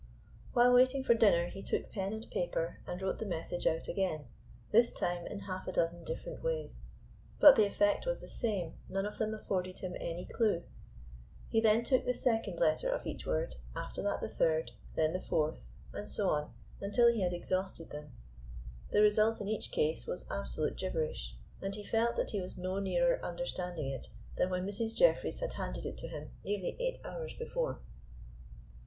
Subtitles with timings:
[0.53, 4.25] While waiting for dinner he took pen and paper and wrote the message out again,
[4.71, 6.81] this time in half a dozen different ways.
[7.39, 10.63] But the effect was the same, none of them afforded him any clue.
[11.49, 15.19] He then took the second letter of each word, after that the third, then the
[15.19, 18.09] fourth, and so on until he had exhausted them.
[18.89, 22.79] The result in each case was absolute gibberish, and he felt that he was no
[22.79, 24.95] nearer understanding it than when Mrs.
[24.97, 27.77] Jeffrey's had handed it to him nearly eight hours before.